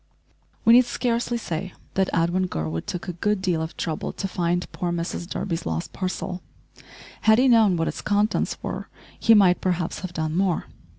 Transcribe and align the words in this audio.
We 0.65 0.73
need 0.73 0.85
scarcely 0.85 1.37
say 1.37 1.73
that 1.93 2.09
Edwin 2.11 2.47
Gurwood 2.47 2.87
took 2.87 3.07
a 3.07 3.13
good 3.13 3.39
deal 3.39 3.61
of 3.61 3.77
trouble 3.77 4.11
to 4.11 4.27
find 4.27 4.65
poor 4.71 4.91
Mrs 4.91 5.27
Durby's 5.29 5.63
lost 5.63 5.93
parcel. 5.93 6.41
Had 7.21 7.37
he 7.37 7.47
known 7.47 7.77
what 7.77 7.87
its 7.87 8.01
contents 8.01 8.57
were 8.63 8.89
he 9.19 9.35
might 9.35 9.61
perhaps 9.61 9.99
have 9.99 10.13
done 10.13 10.35
more. 10.35 10.65